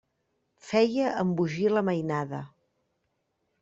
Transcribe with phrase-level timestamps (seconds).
[0.69, 2.43] Feia embogir la mainada.